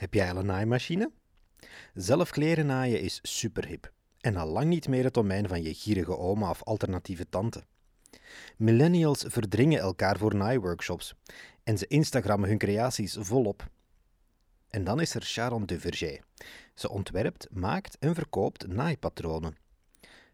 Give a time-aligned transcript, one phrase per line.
[0.00, 1.12] Heb jij al een naaimachine?
[1.94, 6.18] Zelf kleren naaien is superhip en al lang niet meer het domein van je gierige
[6.18, 7.64] oma of alternatieve tante.
[8.56, 11.14] Millennials verdringen elkaar voor naaiworkshops
[11.64, 13.70] en ze Instagrammen hun creaties volop.
[14.68, 16.24] En dan is er Sharon Duverger.
[16.74, 19.56] Ze ontwerpt, maakt en verkoopt naaipatronen.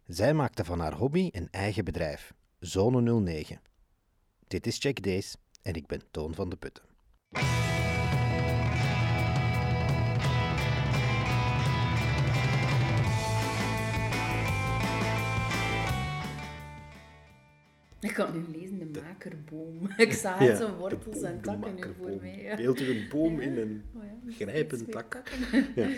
[0.04, 3.60] Zij maakte van haar hobby een eigen bedrijf, Zone 09.
[4.46, 6.84] Dit is Check Days en ik ben Toon van de Putten.
[18.08, 19.90] Ik kan nu lezen, de makerboom.
[19.96, 22.42] Ik zag het zo wortels en takken nu voor mij.
[22.42, 22.56] Ja.
[22.56, 25.22] Beeld u een boom in een Oh ja, grijpend tak.
[25.74, 25.88] Ja.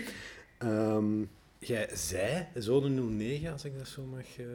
[0.58, 1.24] Ehm,
[1.58, 4.46] jij zei, zone 09, als ik dat zo mag, eh,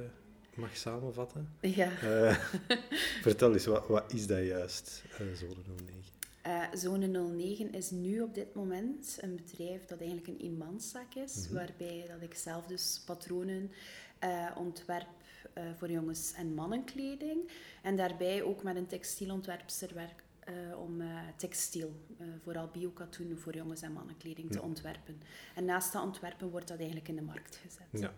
[0.55, 1.49] mag samenvatten.
[1.61, 1.91] Ja.
[2.01, 2.37] Eh,
[3.27, 6.03] vertel eens, wat, wat is dat juist, zone 09?
[6.43, 11.47] Eh, Zone 09 is nu op dit moment een bedrijf dat eigenlijk een eenmanszaak is,
[11.51, 13.71] waarbij dat ik zelf dus patronen
[14.23, 15.07] eh, ontwerp
[15.53, 17.51] eh, voor jongens- en mannenkleding.
[17.81, 21.01] En daarbij ook met een textielontwerpster werk eh, om
[21.35, 21.95] textiel,
[22.43, 25.21] vooral biokatoen, voor jongens- en mannenkleding te ontwerpen.
[25.55, 28.01] En naast dat ontwerpen wordt dat eigenlijk in de markt gezet.
[28.01, 28.13] Ja.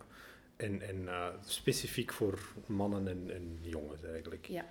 [0.56, 1.08] En, en
[1.44, 4.46] specifiek voor mannen en, en jongens eigenlijk.
[4.46, 4.64] Ja.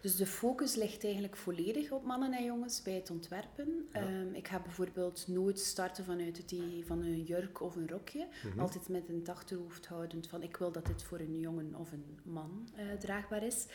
[0.00, 3.88] Dus de focus ligt eigenlijk volledig op mannen en jongens bij het ontwerpen.
[3.92, 4.00] Ja.
[4.00, 8.26] Ehm, ik ga bijvoorbeeld nooit starten vanuit het idee van een jurk of een rokje.
[8.44, 8.60] Mhm.
[8.60, 12.18] Altijd met een achterhoofd houdend van ik wil dat dit voor een jongen of een
[12.22, 13.66] man eh, draagbaar is.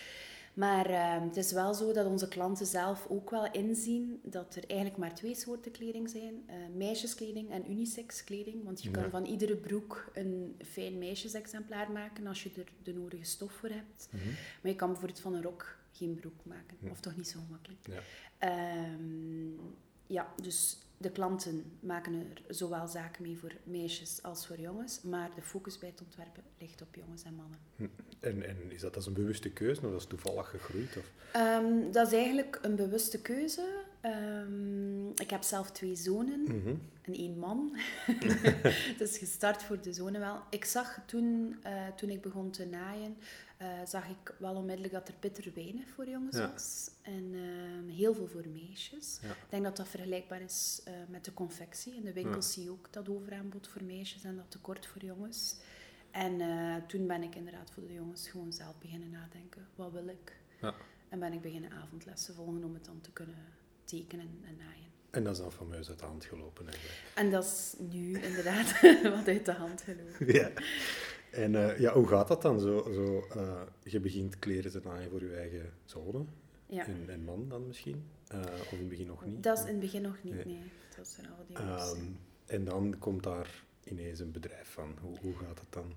[0.54, 4.64] Maar ehm, het is wel zo dat onze klanten zelf ook wel inzien dat er
[4.68, 6.44] eigenlijk maar twee soorten kleding zijn.
[6.46, 8.64] eh, meisjeskleding en unisex kleding.
[8.64, 13.24] Want je kan van iedere broek een fijn meisjesexemplaar maken als je er de nodige
[13.26, 14.08] stof voor hebt.
[14.12, 14.28] Mhm.
[14.62, 16.78] Maar je kan bijvoorbeeld van een rok geen broek maken.
[16.90, 17.80] Of toch niet zo makkelijk.
[17.88, 18.02] Ja.
[18.38, 19.52] Ehm,
[20.08, 25.02] ja, dus de klanten maken er zowel zaken mee voor meisjes als voor jongens.
[25.02, 27.60] Maar de focus bij het ontwerpen ligt op jongens en mannen.
[28.20, 30.98] En, en is dat als een bewuste keuze of dat is toevallig gegroeid?
[30.98, 31.12] Of?
[31.32, 33.84] Ehm, dat is eigenlijk een bewuste keuze.
[34.02, 34.79] Ehm,
[35.20, 36.76] ik heb zelf twee zonen Mhm.
[37.02, 37.78] en één man.
[38.98, 40.42] dus gestart voor de zonen wel.
[40.50, 43.18] Ik zag toen, eh, toen ik begon te naaien,
[43.58, 46.52] eh, zag ik wel onmiddellijk dat er bitter weinig voor jongens Ja.
[46.52, 46.90] was.
[47.02, 49.20] En ehm, heel veel voor meisjes.
[49.22, 49.30] Ja.
[49.30, 51.96] Ik denk dat dat vergelijkbaar is eh, met de confectie.
[51.96, 55.56] In de winkels zie je ook dat overaanbod voor meisjes en dat tekort voor jongens.
[56.12, 56.42] En
[56.88, 59.68] toen ben ik inderdaad voor de jongens gewoon zelf beginnen nadenken.
[59.76, 60.38] Wat wil ik?
[60.62, 60.74] Ja.
[61.10, 63.36] En ben ik beginnen avondlessen volgen om het dan te kunnen
[63.84, 64.89] tekenen en naaien.
[65.12, 66.98] En dat is dan fameus uit de hand gelopen eigenlijk.
[67.16, 68.82] En dat is nu inderdaad
[69.16, 70.34] wat uit de hand gelopen.
[70.40, 70.52] Ja.
[71.32, 72.60] En eh, ja, hoe gaat dat dan?
[72.60, 76.26] Zo, zo, eh, je begint kleren te naaien voor je eigen zone.
[76.66, 76.86] Ja.
[76.86, 78.04] En, en man dan misschien?
[78.28, 79.44] Eh, of in het begin nog niet?
[79.44, 80.46] Dat is in het begin nog niet, Nee.
[80.46, 80.72] nee.
[80.98, 81.58] Dat er al die.
[81.58, 82.06] Ehm,
[82.46, 84.98] en dan komt daar ineens een bedrijf van.
[85.02, 85.94] Hoe, hoe gaat het dan?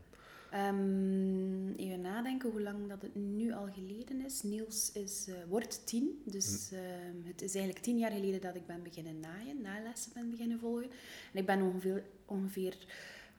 [0.52, 4.42] Ehm, even nadenken hoe lang dat het nu al geleden is.
[4.42, 6.74] Niels is, eh, wordt tien, dus Hm.
[6.74, 10.58] ehm, het is eigenlijk tien jaar geleden dat ik ben beginnen naaien, nalessen ben beginnen
[10.58, 10.90] volgen.
[11.32, 12.76] En ik ben ongeveer, ongeveer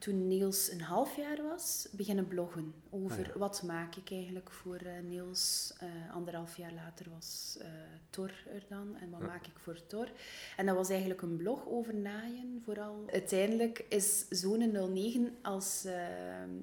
[0.03, 3.37] toen Niels een half jaar was, beginnen bloggen over Ah, ja.
[3.37, 5.73] wat maak ik eigenlijk voor eh, Niels.
[5.79, 7.67] Eh, anderhalf jaar later was eh,
[8.09, 9.25] Tor er dan en wat Ja.
[9.25, 10.11] maak ik voor Tor.
[10.57, 13.03] En dat was eigenlijk een blog over naaien vooral.
[13.11, 15.87] Uiteindelijk is Zone 09 als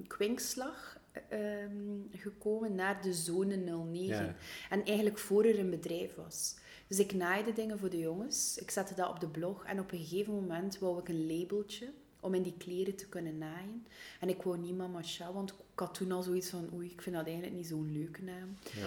[0.06, 4.24] kwinkslag ehm, gekomen naar de Zone 09.
[4.24, 4.34] Ja.
[4.70, 6.56] En eigenlijk voor er een bedrijf was.
[6.86, 8.58] Dus ik naaide dingen voor de jongens.
[8.58, 9.64] Ik zette dat op de blog.
[9.64, 13.38] En op een gegeven moment wou ik een labeltje om in die kleren te kunnen
[13.38, 13.86] naaien.
[14.20, 17.02] En ik wou niet Mama Cha, want ik had toen al zoiets van oei, ik
[17.02, 18.56] vind dat eigenlijk niet zo'n leuke naam.
[18.74, 18.86] Ja.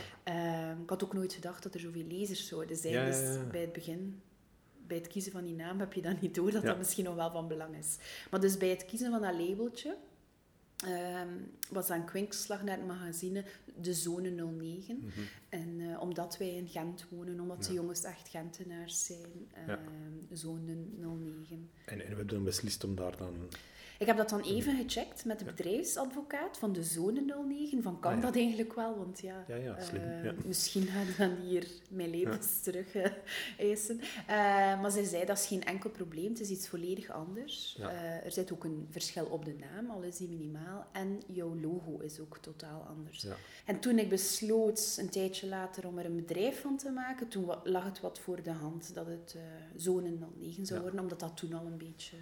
[0.69, 2.93] Ehm, ik had ook nooit gedacht dat er zoveel lezers zouden zijn.
[2.93, 4.21] Ja, Dus bij het begin,
[4.87, 7.15] bij het kiezen van die naam, heb je dan niet door dat dat misschien nog
[7.15, 7.97] wel van belang is.
[8.31, 9.95] Maar dus bij het kiezen van dat labeltje
[10.77, 11.27] ehm,
[11.69, 13.43] was dan kwinkslag naar het magazine
[13.81, 14.97] De Zone 09.
[14.97, 15.09] Mhm.
[15.49, 19.79] En eh, omdat wij in Gent wonen, omdat de jongens echt Gentenaars zijn, ehm Ja.
[20.31, 21.69] Zone 09.
[21.85, 23.33] En, en we hebben dan beslist om daar dan...
[23.99, 27.81] Ik heb dat dan even gecheckt met de bedrijfsadvocaat van de Zone 09.
[27.83, 28.23] Van, kan Ah, ja.
[28.25, 28.97] dat eigenlijk wel?
[28.97, 30.33] Want ja, Ja, ja, slim, ja.
[30.45, 33.11] misschien gaan dan hier mijn levens terug eh,
[33.57, 33.99] eisen.
[34.27, 36.29] Eh, maar zij zei, dat is geen enkel probleem.
[36.29, 37.77] Het is iets volledig anders.
[38.23, 40.87] Er zit ook een verschil op de naam, al is die minimaal.
[40.91, 43.25] En jouw logo is ook totaal anders.
[43.65, 43.73] Ja.
[43.73, 47.51] En toen ik besloot, een tijdje later, om er een bedrijf van te maken, toen
[47.63, 49.41] lag het wat voor de hand dat het eh
[49.75, 50.81] Zone 09 zou Ja.
[50.85, 52.17] worden, omdat dat toen al een beetje,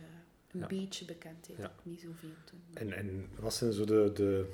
[0.51, 0.67] een Ja.
[0.67, 1.63] beetje bekendheid Ja.
[1.63, 1.85] had.
[1.85, 2.59] Niet zoveel toen.
[2.73, 4.45] En, en wat zijn zo de, de,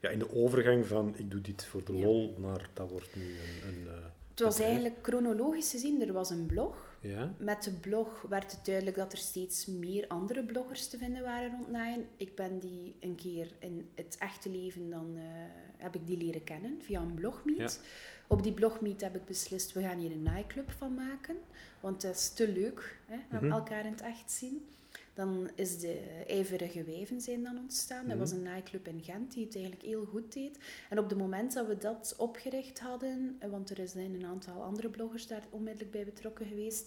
[0.00, 2.04] ja, in de overgang van ik doe dit voor de Ja.
[2.04, 6.12] lol naar dat wordt nu een, een, eh, Het Het was eigenlijk chronologisch gezien, er
[6.12, 6.89] was een blog.
[7.00, 7.34] Ja.
[7.38, 11.50] Met de blog werd het duidelijk dat er steeds meer andere bloggers te vinden waren
[11.50, 12.06] rond naaien.
[12.16, 15.22] Ik ben die een keer in het echte leven, dan eh,
[15.76, 17.80] heb ik die leren kennen via een blogmeet.
[18.26, 21.36] Op die blogmeet heb ik beslist, we gaan hier een naaiclub van maken.
[21.80, 24.68] Want het is te leuk, hè, mm elkaar in het echt zien.
[25.14, 28.08] Dan is de ijverige wijven zijn dan ontstaan.
[28.08, 28.38] Dat was mhm.
[28.38, 30.58] een naaiclub in Gent die het eigenlijk heel goed deed.
[30.90, 34.88] En op het moment dat we dat opgericht hadden, want er zijn een aantal andere
[34.88, 36.86] bloggers daar onmiddellijk bij betrokken geweest,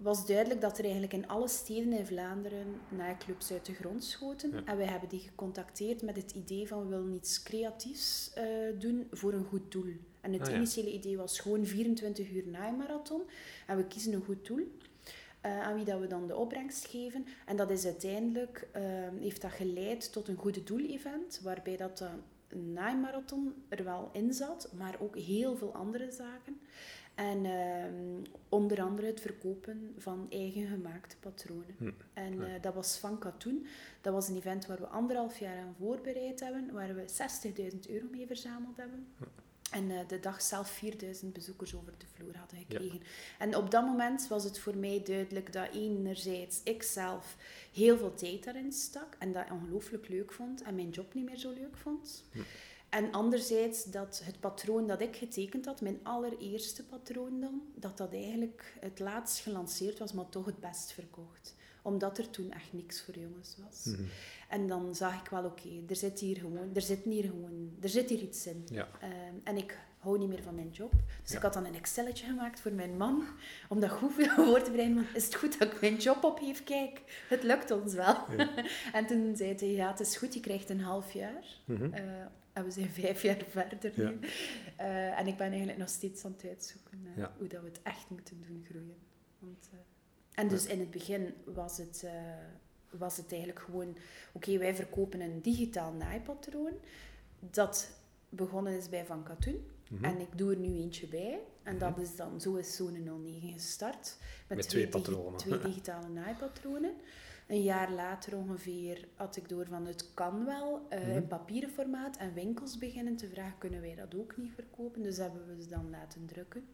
[0.00, 4.66] was duidelijk dat er eigenlijk in alle steden in Vlaanderen naaiclubs uit de grond schoten.
[4.66, 8.44] En wij hebben die gecontacteerd met het idee van we willen iets creatiefs uh,
[8.78, 9.92] doen voor een goed doel.
[10.20, 13.22] En het ah, initiële idee was gewoon 24 uur naaimarathon.
[13.66, 14.72] En we kiezen een goed doel.
[15.46, 17.26] Uh, aan wie dat we dan de opbrengst geven.
[17.46, 18.82] En dat is uiteindelijk, uh,
[19.20, 22.00] heeft dat geleid tot een goede doel-event, waarbij dat
[22.48, 26.60] een naaimarathon er wel in zat, maar ook heel veel andere zaken.
[27.14, 27.84] En uh,
[28.48, 31.74] onder andere het verkopen van eigen gemaakte patronen.
[31.78, 31.90] Hm.
[32.12, 33.66] En uh, dat was van Katoen.
[34.00, 37.04] Dat was een event waar we anderhalf jaar aan voorbereid hebben, waar we
[37.72, 39.06] 60.000 euro mee verzameld hebben.
[39.16, 39.24] Hm.
[39.70, 43.00] En uh, de dag zelf 4000 bezoekers over de vloer hadden gekregen.
[43.38, 47.36] En op dat moment was het voor mij duidelijk dat enerzijds ik zelf
[47.72, 51.38] heel veel tijd daarin stak en dat ongelooflijk leuk vond en mijn job niet meer
[51.38, 52.24] zo leuk vond.
[52.32, 52.38] Hm.
[52.88, 58.12] En anderzijds dat het patroon dat ik getekend had, mijn allereerste patroon dan, dat dat
[58.12, 61.54] eigenlijk het laatst gelanceerd was, maar toch het best verkocht.
[61.90, 63.84] Omdat er toen echt niks voor jongens was.
[63.84, 64.02] Mhm.
[64.48, 67.88] En dan zag ik wel, oké, er zit hier gewoon, er zit hier gewoon, er
[67.88, 68.64] zit hier iets in.
[68.66, 68.88] Ja.
[69.00, 70.92] Ehm, en ik hou niet meer van mijn job.
[71.22, 73.24] Dus ik had dan een Excelletje gemaakt voor mijn man,
[73.68, 75.06] om dat goed voor te bereiden.
[75.14, 76.64] is het goed dat ik mijn job opgeef?
[76.64, 78.16] Kijk, het lukt ons wel.
[78.92, 81.44] en toen zei hij, ja, het is goed, je krijgt een half jaar.
[81.64, 81.92] Mm
[82.52, 84.18] en we zijn vijf jaar verder nu.
[84.80, 87.82] Uh, en ik ben eigenlijk nog steeds aan het uitzoeken uh, hoe dat we het
[87.82, 88.96] echt moeten doen groeien.
[89.38, 89.70] Want,
[90.40, 92.06] en dus in het begin was het,
[92.90, 93.96] was het eigenlijk gewoon...
[94.32, 96.72] Oké, wij verkopen een digitaal naaipatroon.
[97.38, 97.90] Dat
[98.28, 99.64] begonnen is bij Van Katoen.
[99.90, 101.40] Mm En ik doe er nu eentje bij.
[101.62, 102.00] En dat mhm.
[102.00, 104.16] is dan, zo is Zone 09 gestart.
[104.46, 105.38] Met, met twee, twee, patronen.
[105.38, 106.94] twee digitale naaipatronen.
[107.46, 112.16] Een jaar later ongeveer had ik door van het kan wel uh, in papieren formaat
[112.16, 115.02] en winkels beginnen te vragen, kunnen wij dat ook niet verkopen?
[115.02, 116.64] Dus hebben we ze dan laten drukken.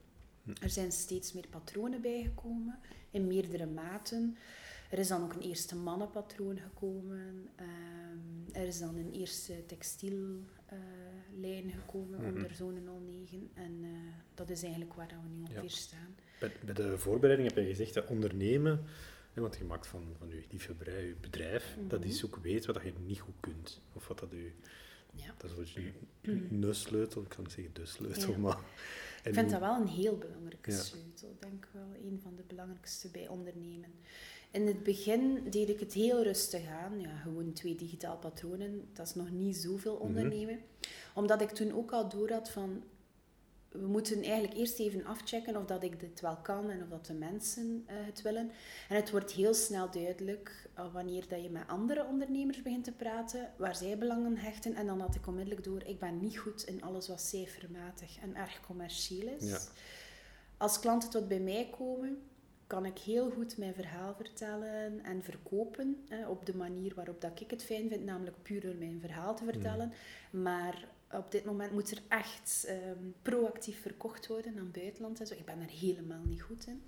[0.46, 0.62] Mhm.
[0.62, 2.78] Er zijn steeds meer patronen bijgekomen,
[3.10, 4.36] in meerdere maten.
[4.90, 7.48] Er is dan ook een eerste mannenpatroon gekomen.
[7.56, 10.44] Ehm, er is dan een eerste textiellijn
[11.66, 13.50] uh, gekomen mm onder zone 09.
[13.54, 13.88] En uh,
[14.34, 15.68] dat is eigenlijk waar we nu ongeveer ja.
[15.68, 16.14] staan.
[16.40, 18.84] Bij, bij, de voorbereiding heb je gezegd, dat ondernemen
[19.40, 22.26] want je maakt van, van je liefhebberij, je bedrijf, dat is mhm.
[22.26, 23.80] ook weet wat je niet goed kunt.
[23.92, 24.50] Of wat dat je...
[25.16, 25.34] Ja.
[25.36, 25.92] Dat is je,
[26.22, 28.58] een sleutel, ik kan niet zeggen de sleutel, maar...
[29.24, 31.28] ik vind dat wel een heel belangrijke sleutel.
[31.30, 33.90] Ik denk wel een van de belangrijkste bij ondernemen.
[34.50, 37.00] In het begin deed ik het heel rustig aan.
[37.00, 38.88] Ja, gewoon twee digitaal patronen.
[38.92, 40.02] Dat is nog niet zoveel mhm.
[40.02, 40.58] ondernemen.
[41.14, 42.82] Omdat ik toen ook al door had van
[43.80, 47.06] we moeten eigenlijk eerst even afchecken of dat ik dit wel kan en of dat
[47.06, 48.50] de mensen uh, het willen.
[48.88, 52.92] En het wordt heel snel duidelijk uh, wanneer dat je met andere ondernemers begint te
[52.92, 54.74] praten, waar zij belangen hechten.
[54.74, 58.36] En dan had ik onmiddellijk door, ik ben niet goed in alles wat cijfermatig en
[58.36, 59.48] erg commercieel is.
[59.48, 59.58] Ja.
[60.56, 62.18] Als klanten tot bij mij komen,
[62.66, 67.50] kan ik heel goed mijn verhaal vertellen en verkopen op de manier waarop dat ik
[67.50, 69.92] het fijn vind, namelijk puur door mijn verhaal te vertellen.
[70.30, 70.42] Mm.
[70.42, 75.34] Maar op dit moment moet er echt ehm, proactief verkocht worden aan buitenland en zo.
[75.34, 76.82] Ik ben er helemaal niet goed in.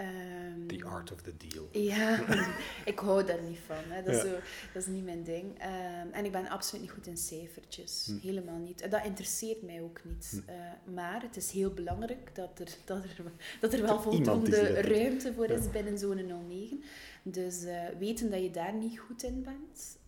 [0.00, 1.68] Um, the art of the deal.
[1.72, 2.20] Ja,
[2.84, 3.76] ik hou daar niet van.
[3.88, 4.02] Hè.
[4.02, 4.30] Dat, is zo,
[4.72, 5.44] dat is niet mijn ding.
[5.44, 8.04] Um, en ik ben absoluut niet goed in cijfertjes.
[8.06, 8.26] Hm.
[8.26, 8.90] Helemaal niet.
[8.90, 10.42] Dat interesseert mij ook niet.
[10.46, 10.50] Hm.
[10.50, 15.34] Uh, maar het is heel belangrijk dat er, dat er, dat er wel voldoende ruimte
[15.34, 15.70] voor is ja.
[15.70, 16.82] binnen zo'n 09.
[17.22, 19.98] Dus uh, weten dat je daar niet goed in bent,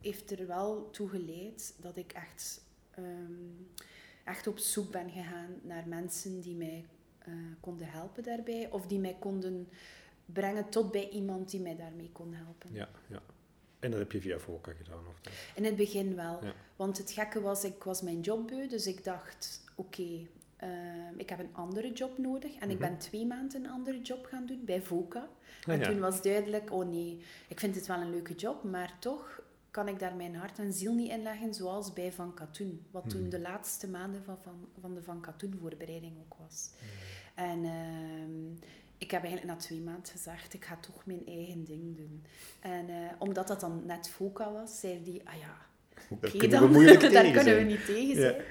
[0.00, 2.62] heeft er wel toe geleid dat ik echt
[2.98, 3.68] um,
[4.24, 6.84] echt op zoek ben gegaan naar mensen die mij
[7.28, 8.70] uh, konden helpen daarbij.
[8.70, 9.68] Of die mij konden
[10.26, 12.72] brengen tot bij iemand die mij daarmee kon helpen.
[12.72, 13.22] Ja, ja.
[13.78, 15.06] En dat heb je via VOCA gedaan?
[15.08, 15.20] Of
[15.54, 16.40] In het begin wel.
[16.76, 18.68] Want het gekke was, ik was mijn job beu.
[18.68, 20.28] Dus ik dacht, oké, okay,
[20.62, 22.54] uh, ik heb een andere job nodig.
[22.54, 22.88] En ik mhm.
[22.88, 25.28] ben twee maanden een andere job gaan doen bij VOCA.
[25.66, 28.96] Ah, en toen was duidelijk, oh nee, ik vind het wel een leuke job, maar
[28.98, 29.42] toch
[29.74, 32.86] kan ik daar mijn hart en ziel niet in leggen, zoals bij Van Katoen.
[32.90, 33.30] Wat toen hmm.
[33.30, 36.70] de laatste maanden van, van, van de Van Katoen voorbereiding ook was.
[36.78, 37.44] Hmm.
[37.44, 38.56] En uh,
[38.98, 42.24] ik heb eigenlijk na twee maanden gezegd, ik ga toch mijn eigen ding doen.
[42.60, 45.56] En uh, omdat dat dan net Foca was, zei die, ah ja,
[46.08, 46.72] oké okay, dan,
[47.12, 48.42] daar kunnen we niet tegen zijn.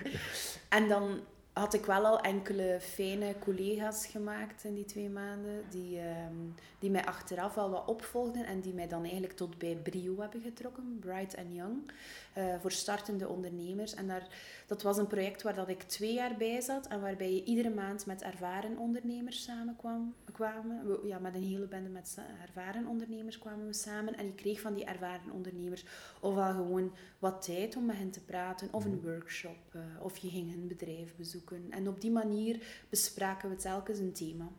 [0.69, 1.19] En dan
[1.53, 6.35] had ik wel al enkele fijne collega's gemaakt in die twee maanden, die, ehm,
[6.79, 10.41] die mij achteraf al wat opvolgden en die mij dan eigenlijk tot bij Brio hebben
[10.41, 11.91] getrokken, Bright and Young,
[12.37, 13.93] uh, voor startende ondernemers.
[13.93, 14.27] En daar,
[14.67, 17.69] dat was een project waar dat ik twee jaar bij zat en waarbij je iedere
[17.69, 20.13] maand met ervaren ondernemers samenkwam.
[20.31, 21.07] Kwamen.
[21.07, 24.73] Ja, met een hele bende met ervaren ondernemers kwamen we samen en je kreeg van
[24.73, 25.85] die ervaren ondernemers
[26.19, 30.29] ofwel gewoon wat tijd om met hen te praten, of een workshop, uh, of je
[30.29, 31.42] ging hun bedrijf bezoeken.
[31.69, 34.51] En op die manier bespraken we telkens een thema.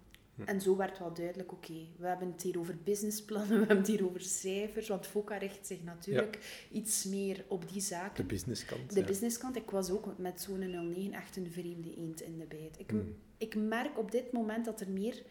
[0.45, 3.87] En zo werd wel duidelijk, oké, we hebben het hier over businessplannen, we hebben het
[3.87, 8.17] hier over cijfers, want FOCA richt zich natuurlijk iets meer op die zaken.
[8.17, 8.95] De businesskant.
[8.95, 9.57] De businesskant.
[9.57, 12.79] Ik was ook met zo'n 09 echt een vreemde eend in de bijt.
[12.79, 13.17] Ik, hmm.
[13.39, 15.23] ik merk op dit moment dat er meer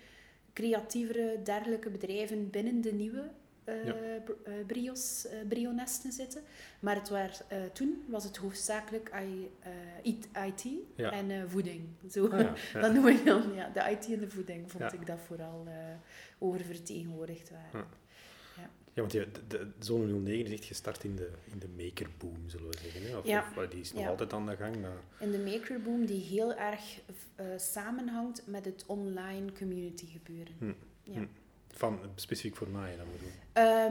[0.53, 3.31] creatievere, dergelijke bedrijven binnen de nieuwe
[3.65, 3.95] uh, ja.
[4.67, 6.41] brios, uh, brionesten zitten.
[6.79, 7.37] Maar het waar,
[7.73, 9.11] toen was het hoofdzakelijk
[10.03, 10.65] IT
[10.95, 11.87] en voeding.
[12.09, 12.39] Zo, ah,
[12.73, 12.81] ja.
[12.81, 13.53] dat noem ik dan.
[13.53, 15.67] Ja, de IT en de voeding vond ik dat vooral
[16.37, 18.01] oververtegenwoordigd waren.
[18.95, 22.69] Ja, want de, de Zone 09 is echt gestart in de, in de makerboom, zullen
[22.69, 23.01] we zeggen.
[23.01, 23.17] Hè?
[23.17, 23.51] Of, ja.
[23.57, 24.81] of die is nog altijd aan de gang.
[24.81, 24.97] Maar...
[25.19, 26.99] In de makerboom die heel erg
[27.57, 30.53] samenhangt met het online community gebeuren.
[30.59, 30.73] Hm.
[31.03, 31.19] Ja.
[31.19, 31.25] Hm.
[31.75, 33.31] Van, specifiek voor mij dan bedoel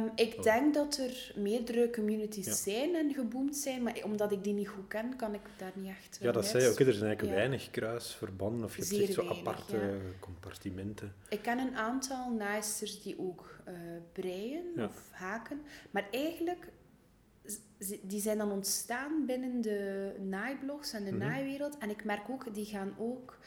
[0.02, 0.42] um, Ik oh.
[0.42, 4.88] denk dat er meerdere communities zijn en geboomd zijn, maar omdat ik die niet goed
[4.88, 6.78] ken, kan ik daar niet echt Ja, dat zei je ook.
[6.78, 11.14] Er zijn eigenlijk weinig kruisverbanden of je hebt echt zo aparte compartimenten.
[11.28, 13.74] Ik ken een aantal naaisters die ook uh,
[14.12, 15.60] breien of haken,
[15.90, 16.68] maar eigenlijk
[18.02, 21.78] die zijn dan ontstaan binnen de naaiblogs en de mm naaiwereld.
[21.78, 23.38] En ik merk ook, die gaan ook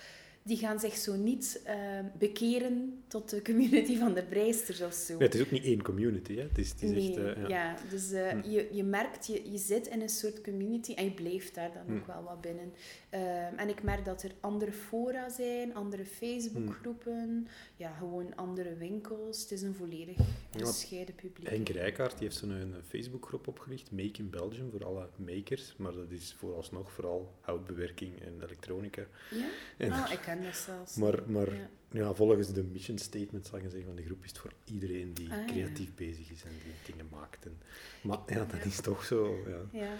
[0.47, 1.73] die gaan zich zo niet uh,
[2.17, 5.19] bekeren tot de community van de breisters of zo.
[5.19, 6.41] het is ook niet één community, hè?
[6.41, 7.47] Het is, het is nee, echt, uh, ja.
[7.47, 7.75] ja.
[7.89, 8.49] dus uh, hm.
[8.49, 11.83] je, je merkt, je, je zit in een soort community en je blijft daar dan
[11.85, 11.95] hm.
[11.95, 12.73] ook wel wat binnen.
[13.15, 19.41] Ehm, en ik merk dat er andere fora zijn, andere Facebookgroepen, ja, gewoon andere winkels.
[19.41, 20.17] Het is een volledig
[20.51, 21.49] gescheiden publiek.
[21.49, 25.75] Henk Rijkaard die heeft zo'n een Facebookgroep opgericht, Make in Belgium, voor alle makers.
[25.77, 29.05] Maar dat is vooralsnog vooral houtbewerking en elektronica.
[29.31, 29.47] Ja?
[29.77, 30.95] En, oh, ik ken dat zelfs.
[30.95, 31.69] Maar, maar ja.
[32.13, 35.31] Volgens de mission statement zal je zeggen van de groep is het voor iedereen die
[35.31, 37.45] ah, creatief bezig is en die dingen maakt.
[37.45, 37.57] En,
[38.03, 39.97] maar ja, dat is toch zo ja, ja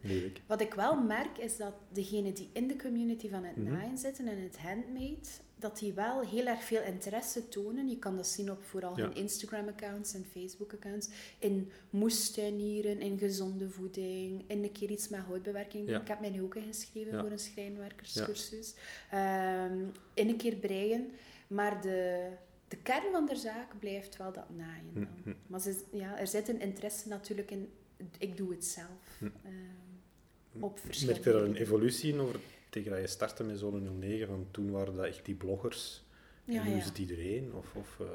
[0.00, 0.40] moeilijk.
[0.46, 3.98] Wat ik wel merk is dat degenen die in de community van het mm naaien
[3.98, 7.88] zitten en het handmade, dat die wel heel erg veel interesse tonen.
[7.88, 11.08] Je kan dat zien op vooral hun Instagram-accounts en Facebook-accounts.
[11.38, 15.88] In moestuinieren, in gezonde voeding, in een keer iets met houtbewerking.
[15.88, 18.74] Ik heb mij nu ook ingeschreven voor een schrijnwerkerscursus.
[19.14, 21.10] Um, in een keer breien.
[21.50, 22.28] Maar de,
[22.68, 24.94] de kern van de zaak blijft wel dat naaien.
[24.94, 25.08] Dan.
[25.24, 27.72] Mm Maar ze, ja, er zit een interesse natuurlijk in,
[28.18, 29.18] ik doe het zelf.
[29.18, 29.24] Hm.
[29.24, 33.58] Uh, op verschillende Merk je daar een evolutie in over tegen dat je startte met
[33.58, 34.26] Zone 09?
[34.26, 36.02] Van toen waren dat echt die bloggers.
[36.44, 37.54] Ja, en nu is het iedereen?
[37.54, 38.06] Of, of uh...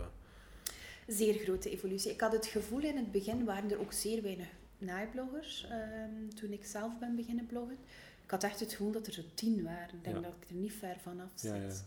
[1.07, 2.11] Zeer grote evolutie.
[2.11, 5.67] Ik had het gevoel in het begin waren er ook zeer weinig naaibloggers.
[5.71, 7.77] Um, toen ik zelf ben beginnen bloggen.
[8.25, 9.96] Ik had echt het gevoel dat er zo tien waren.
[9.96, 11.84] Ik denk dat ik er niet ver vanaf zit.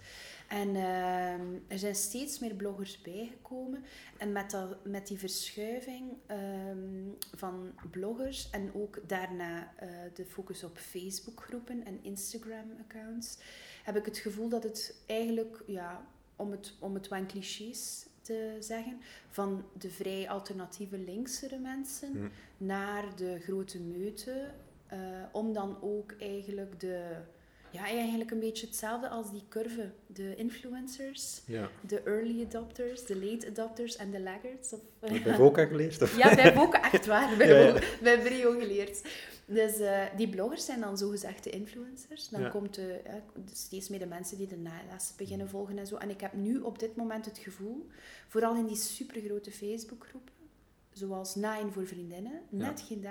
[0.49, 1.33] En uh,
[1.69, 3.85] er zijn steeds meer bloggers bijgekomen.
[4.19, 10.65] En met, dat, met die verschuiving um, van bloggers en ook daarna uh, de focus
[10.65, 13.39] op Facebookgroepen en Instagram-accounts,
[13.83, 18.57] heb ik het gevoel dat het eigenlijk, ja, om het, om het wel clichés te
[18.61, 22.29] zeggen, van de vrij alternatieve linksere mensen hm.
[22.65, 24.51] naar de grote meute,
[24.93, 24.99] uh,
[25.33, 27.17] om dan ook eigenlijk de
[27.71, 29.91] ja, eigenlijk een beetje hetzelfde als die curve.
[30.07, 31.71] De influencers, ja.
[31.81, 34.73] de early adopters, de late adopters en de laggards.
[34.73, 36.03] Of, bij VOCA geleerd?
[36.03, 36.17] Of?
[36.17, 37.37] Ja, bij VOCA, echt waar.
[37.37, 39.03] Bij, ja, bij Brio geleerd.
[39.45, 42.29] Dus uh, die bloggers zijn dan zogezegd de influencers.
[42.29, 43.13] Dan komt de, uh,
[43.53, 45.97] steeds meer de mensen die de nales beginnen volgen en zo.
[45.97, 47.87] En ik heb nu op dit moment het gevoel,
[48.29, 50.33] vooral in die supergrote Facebookgroepen,
[50.99, 53.05] zoals Nine voor vriendinnen, net geen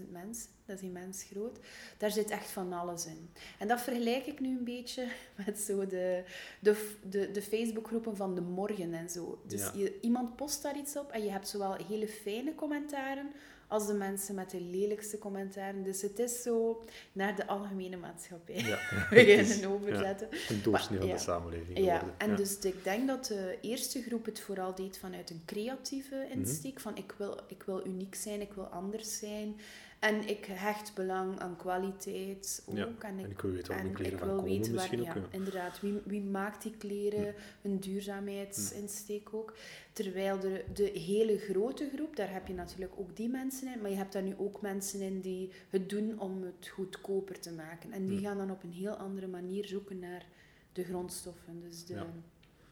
[0.00, 1.58] 30.000 mensen, dat is immens groot.
[1.98, 3.30] Daar zit echt van alles in.
[3.58, 5.08] En dat vergelijk ik nu een beetje
[5.46, 6.24] met zo de,
[6.60, 9.42] de, de, de Facebookgroepen van de morgen en zo.
[9.46, 13.30] Dus je, iemand post daar iets op en je hebt zowel hele fijne commentaren
[13.72, 15.82] als de mensen met de lelijkste commentaren.
[15.82, 18.78] Dus het is zo naar de algemene maatschappij ja.
[19.10, 20.28] beginnen overzetten.
[20.30, 21.78] Ja, een doorsnee van de samenleving.
[21.78, 26.26] Ja, en dus ik denk dat de eerste groep het vooral deed vanuit een creatieve
[26.30, 26.74] insteek.
[26.74, 26.82] Mhm.
[26.82, 29.56] Van ik wil, ik wil uniek zijn, ik wil anders zijn.
[30.02, 32.76] En ik hecht belang aan kwaliteit ook.
[32.76, 34.80] Ja, en, ik, en ik wil weten waar die kleren van wil komen weten waar,
[34.80, 35.16] misschien ja, ook.
[35.16, 35.38] Ja.
[35.38, 39.54] inderdaad, wie, wie maakt die kleren, hun duurzaamheidsinsteek ook.
[39.92, 43.90] Terwijl de, de hele grote groep, daar heb je natuurlijk ook die mensen in, maar
[43.90, 47.92] je hebt daar nu ook mensen in die het doen om het goedkoper te maken.
[47.92, 50.26] En die gaan dan op een heel andere manier zoeken naar
[50.72, 51.60] de grondstoffen.
[51.60, 52.04] Dus de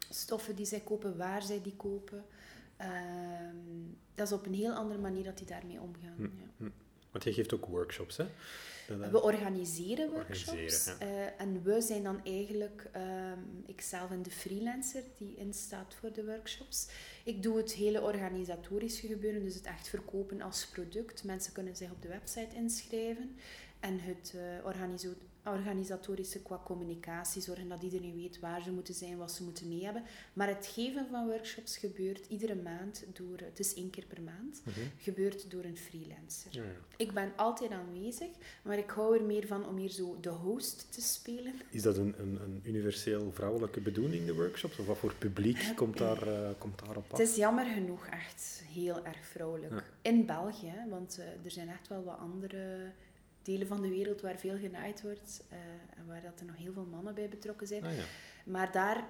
[0.09, 2.23] stoffen die zij kopen, waar zij die kopen.
[2.77, 3.55] Ehm,
[4.15, 6.31] dat is op een heel andere manier dat die daarmee omgaan.
[7.11, 8.23] Want jij geeft ook workshops, hè?
[8.23, 10.49] Eh, We organiseren workshops.
[10.49, 16.13] Organiseren, eh, en we zijn dan eigenlijk, ehm ikzelf en de freelancer die instaat voor
[16.13, 16.87] de workshops.
[17.23, 21.23] Ik doe het hele organisatorische gebeuren, dus het echt verkopen als product.
[21.23, 23.35] Mensen kunnen zich op de website inschrijven.
[23.79, 25.13] En het organiso-
[25.45, 29.83] organisatorische qua communicatie, zorgen dat iedereen weet waar ze moeten zijn, wat ze moeten mee
[29.83, 30.03] hebben.
[30.33, 34.61] Maar het geven van workshops gebeurt iedere maand door, het is één keer per maand,
[34.63, 34.79] mhm.
[34.97, 36.51] gebeurt door een freelancer.
[36.51, 36.69] Ja, ja.
[36.97, 38.29] Ik ben altijd aanwezig,
[38.61, 41.53] maar ik hou er meer van om hier zo de host te spelen.
[41.69, 44.77] Is dat een, een, een universeel vrouwelijke bedoeling, de workshops?
[44.77, 47.17] Of wat voor publiek komt daar, eh, komt daar op af?
[47.17, 49.73] Het is jammer genoeg echt heel erg vrouwelijk.
[49.73, 49.83] Ja.
[50.01, 52.91] In België, want eh, er zijn echt wel wat andere
[53.41, 55.57] delen van de wereld waar veel genaaid wordt eh,
[55.97, 57.83] en waar dat er nog heel veel mannen bij betrokken zijn.
[57.83, 58.03] Ah, ja.
[58.45, 59.07] Maar daar,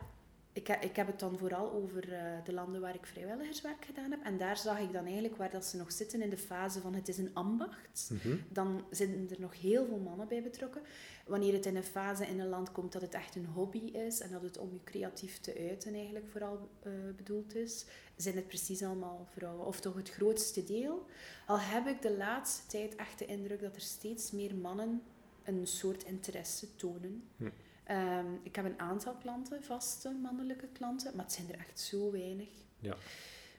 [0.53, 4.24] ik, ik heb het dan vooral over eh, de landen waar ik vrijwilligerswerk gedaan heb.
[4.24, 6.93] En daar zag ik dan eigenlijk waar dat ze nog zitten in de fase van
[6.93, 8.10] het is een ambacht.
[8.12, 8.38] Mhm.
[8.50, 10.81] dan zitten er nog heel veel mannen bij betrokken.
[11.25, 14.20] Wanneer het in een fase in een land komt dat het echt een hobby is
[14.20, 18.48] en dat het om je creatief te uiten eigenlijk vooral eh, bedoeld is, zijn het
[18.48, 19.65] precies allemaal vrouwen.
[19.65, 21.05] Of toch het grootste deel.
[21.48, 25.01] Al heb ik de laatste tijd echt de indruk dat er steeds meer mannen
[25.43, 27.24] een soort interesse tonen.
[27.38, 27.50] Hm.
[27.92, 32.12] Ehm, ik heb een aantal klanten, vaste mannelijke klanten, maar het zijn er echt zo
[32.12, 32.50] weinig.
[32.80, 32.96] Ja.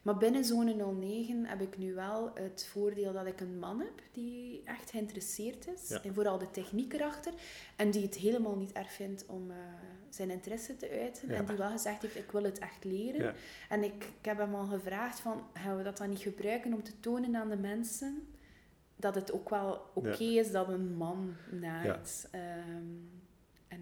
[0.03, 4.03] Maar binnen zone 09 heb ik nu wel het voordeel dat ik een man heb
[4.13, 5.89] die echt geïnteresseerd is.
[5.89, 6.03] Ja.
[6.03, 7.33] En vooral de techniek erachter.
[7.77, 9.57] En die het helemaal niet erg vindt om eh,
[10.09, 11.29] zijn interesse te uiten.
[11.29, 11.35] Ja.
[11.35, 13.23] En die wel gezegd heeft, ik wil het echt leren.
[13.23, 13.35] Ja.
[13.69, 16.83] En ik, ik heb hem al gevraagd van, gaan we dat dan niet gebruiken om
[16.83, 18.27] te tonen aan de mensen
[18.97, 22.29] dat het ook wel oké is dat een man naait.
[22.31, 23.11] En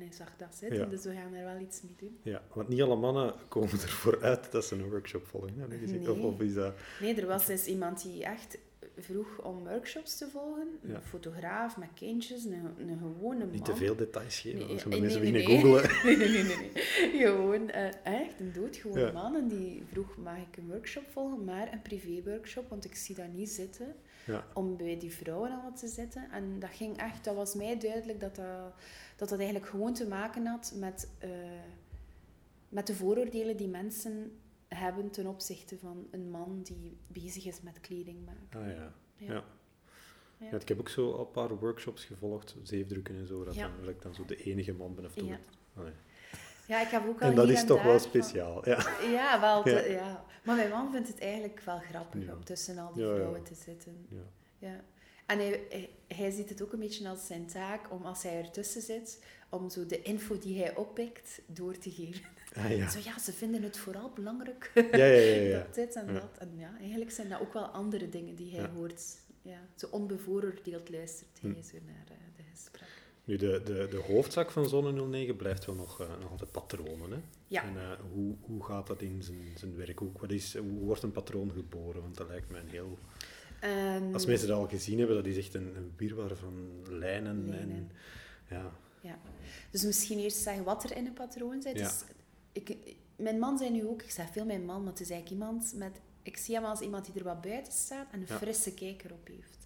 [0.01, 0.85] hij zag dat zitten, Ja.
[0.87, 2.19] dus we gaan er wel iets mee doen.
[2.23, 5.53] ja, want niet alle mannen komen ervoor uit dat ze een workshop volgen.
[5.59, 6.09] Heb gezien?
[6.11, 6.25] Of, Nee.
[6.27, 6.75] of is dat...
[7.01, 8.59] Nee, er was dus iemand die echt
[8.99, 10.79] vroeg om workshops te volgen.
[10.83, 10.95] Ja.
[10.95, 13.51] Een fotograaf met kindjes, een, een gewone man.
[13.51, 15.81] Niet te veel details geven, Nee, eh, de mensen nee, beginnen nee, nee.
[15.81, 16.05] googlen.
[16.07, 16.71] Nee, nee, nee, nee.
[16.73, 17.27] nee.
[17.27, 19.13] Gewoon eh, echt een doodgewone Ja.
[19.13, 19.35] man.
[19.37, 21.45] En die vroeg, mag ik een workshop volgen?
[21.45, 23.95] Maar een privé-workshop, want ik zie dat niet zitten.
[24.31, 24.47] Ja.
[24.55, 26.31] Om bij die vrouwen al wat te zitten.
[26.31, 28.75] En dat ging echt, dat was mij duidelijk dat dat,
[29.17, 31.31] dat, dat eigenlijk gewoon te maken had met, eh,
[32.69, 34.39] met de vooroordelen die mensen
[34.69, 38.61] hebben ten opzichte van een man die bezig is met kleding maken.
[38.61, 38.93] Ah ja.
[39.17, 39.45] Ja.
[40.39, 40.57] Ja.
[40.57, 43.89] Ik heb ook zo al een paar workshops gevolgd, zeefdrukken en zo, dat, dan, dat
[43.89, 45.33] ik dan zo de enige man ben of doe Ja.
[45.33, 45.93] het.
[46.71, 48.69] Ja, ik heb ook al En dat is toch wel van- speciaal.
[48.69, 48.87] Ja.
[49.11, 49.63] Ja, wel.
[49.63, 49.85] te- Ja.
[49.85, 50.25] ja.
[50.45, 52.33] Maar mijn man vindt het eigenlijk wel grappig Ja.
[52.33, 54.07] om tussen al die vrouwen te zitten.
[54.09, 54.19] Ja.
[54.59, 54.81] Ja.
[55.27, 58.37] En hij, hij, hij ziet het ook een beetje als zijn taak om, als hij
[58.43, 62.25] ertussen zit, om zo de info die hij oppikt door te geven.
[62.57, 62.89] Ah, ja.
[62.91, 64.71] Zo ja, ze vinden het vooral belangrijk.
[64.75, 65.43] Ja, ja, ja.
[65.43, 65.59] ja.
[65.65, 66.13] dat dit en Ja.
[66.13, 66.39] dat.
[66.39, 69.03] En ja, eigenlijk zijn dat ook wel andere dingen die hij hoort.
[69.43, 71.63] Ja, zo onbevooroordeeld luistert hij Hm.
[71.63, 72.99] zo naar eh, de gesprekken.
[73.25, 77.11] Nu, de, de, de hoofdzaak van Zone 09 blijft wel nog, eh, nog altijd patronen.
[77.11, 77.19] Hè?
[77.49, 77.63] Ja.
[77.65, 79.99] En eh, hoe, hoe gaat dat in zijn, zijn werk?
[79.99, 82.03] Hoe, wat is, hoe wordt een patroon geboren?
[82.03, 82.99] Want dat lijkt mij een heel...
[83.61, 87.53] En- Als mensen dat al gezien hebben, dat is echt een, een wirwar van lijnen.
[87.59, 87.91] En,
[88.51, 88.73] ja.
[89.01, 89.19] Ja.
[89.71, 91.79] Dus misschien eerst zeggen wat er in een patroon zit.
[91.79, 91.85] Ja.
[91.85, 92.05] Dus
[92.53, 92.77] ik,
[93.17, 95.73] mijn man zei nu ook, ik zeg veel mijn man, maar het is eigenlijk iemand
[95.77, 96.01] met...
[96.23, 98.37] Ik zie hem als iemand die er wat buiten staat en een Ja.
[98.37, 99.59] frisse kijk erop heeft.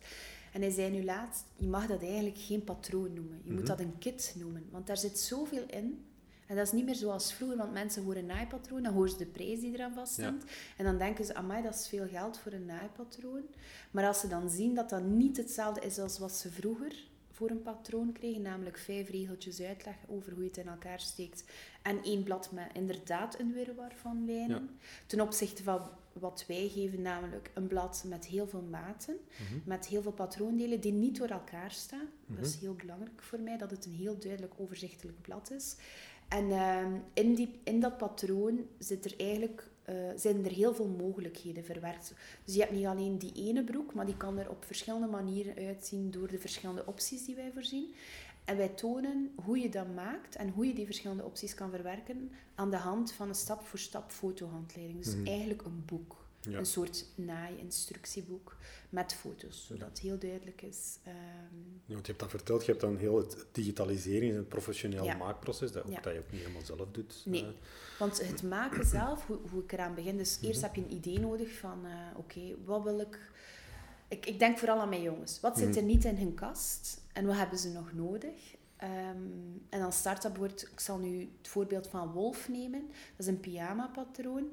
[0.55, 3.41] En hij zei nu laatst, je mag dat eigenlijk geen patroon noemen.
[3.45, 3.69] Je moet Mhm.
[3.69, 4.67] dat een kit noemen.
[4.71, 6.05] Want daar zit zoveel in.
[6.47, 9.17] En dat is niet meer zoals vroeger, want mensen horen een naaipatroon, dan horen ze
[9.17, 10.45] de prijs die eraan vaststaat.
[10.77, 13.43] En dan denken ze, amai, dat is veel geld voor een naaipatroon.
[13.91, 17.51] Maar als ze dan zien dat dat niet hetzelfde is als wat ze vroeger voor
[17.51, 21.45] een patroon kregen, namelijk vijf regeltjes uitleg over hoe je het in elkaar steekt
[21.85, 24.71] en één blad met inderdaad een wirwar van lijnen,
[25.07, 25.81] ten opzichte van
[26.13, 29.61] wat wij geven, namelijk een blad met heel veel maten, Mhm.
[29.65, 32.09] met heel veel patroondelen die niet door elkaar staan.
[32.27, 32.61] Dat is Mhm.
[32.65, 35.77] heel belangrijk voor mij, dat het een heel duidelijk overzichtelijk blad is.
[36.29, 40.89] En ehm, in, die, in dat patroon zit er eigenlijk, eh, zijn er heel veel
[40.89, 42.15] mogelijkheden verwerkt.
[42.45, 45.67] Dus je hebt niet alleen die ene broek, maar die kan er op verschillende manieren
[45.67, 47.95] uitzien door de verschillende opties die wij voorzien.
[48.45, 52.31] En wij tonen hoe je dat maakt en hoe je die verschillende opties kan verwerken
[52.55, 55.05] aan de hand van een stap-voor-stap fotohandleiding.
[55.05, 55.27] Dus Mhm.
[55.27, 56.23] eigenlijk een boek.
[56.51, 58.57] Een soort naai-instructieboek
[58.89, 60.99] met foto's, zodat het heel duidelijk is.
[61.07, 61.13] Um...
[61.85, 65.17] Ja, want je hebt dan verteld, je hebt dan heel het digitalisering en het professioneel
[65.17, 67.23] maakproces, dat, ook, dat je ook niet helemaal zelf doet.
[67.25, 67.49] Nee, uh...
[67.99, 70.67] want het maken zelf, hoe, hoe ik eraan begin, dus eerst mhm.
[70.67, 73.33] heb je een idee nodig van, uh, oké, wat wil ik...
[74.15, 74.27] ik...
[74.27, 75.41] Ik denk vooral aan mijn jongens.
[75.41, 75.91] Wat zit er mhm.
[75.91, 78.57] niet in hun kast en wat hebben ze nog nodig?
[78.83, 82.81] Um, en dan start-up wordt, ik zal nu het voorbeeld van Wolf nemen.
[82.87, 84.49] Dat is een pyjama-patroon.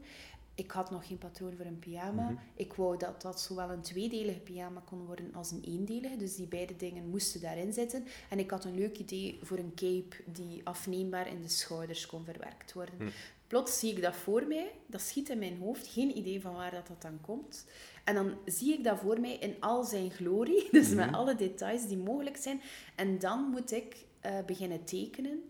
[0.56, 2.24] Ik had nog geen patroon voor een pyjama.
[2.24, 2.34] Mhm.
[2.56, 6.18] Ik wou dat dat zowel een tweedelige pyjama kon worden als een eendelige.
[6.18, 8.06] Dus die beide dingen moesten daarin zitten.
[8.30, 12.26] En ik had een leuk idee voor een cape die afneembaar in de schouders kon
[12.26, 12.96] verwerkt worden.
[12.98, 13.10] Mhm.
[13.52, 14.72] Plots zie ik dat voor mij.
[14.86, 15.88] Dat schiet in mijn hoofd.
[15.88, 17.66] Geen idee van waar dat, dat dan komt.
[18.04, 20.68] En dan zie ik dat voor mij in al zijn glorie.
[20.72, 21.16] Dus met mhm.
[21.16, 22.62] alle details die mogelijk zijn.
[22.96, 25.44] En dan moet ik uh, beginnen tekenen.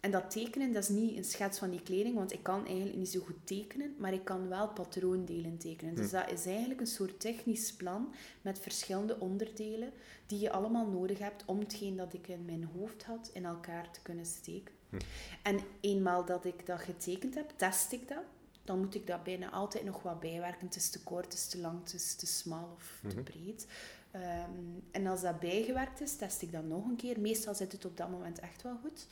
[0.00, 2.96] En dat tekenen, dat is niet een schets van die kleding, want ik kan eigenlijk
[2.96, 5.94] niet zo goed tekenen, maar ik kan wel patroondelen tekenen.
[5.94, 6.16] Dus hm.
[6.16, 9.92] dat is eigenlijk een soort technisch plan met verschillende onderdelen
[10.26, 13.90] die je allemaal nodig hebt om hetgeen dat ik in mijn hoofd had in elkaar
[13.90, 14.79] te kunnen steken.
[14.90, 14.96] Hm.
[15.42, 18.24] En eenmaal dat ik dat getekend heb, test ik dat.
[18.64, 20.66] Dan moet ik dat bijna altijd nog wat bijwerken.
[20.66, 23.22] Het is te kort, het is te lang, het is te smal of te mhm.
[23.22, 23.66] breed.
[24.10, 24.50] Ehm,
[24.90, 27.20] en als dat bijgewerkt is, test ik dat nog een keer.
[27.20, 29.06] Meestal zit het op dat moment echt wel goed.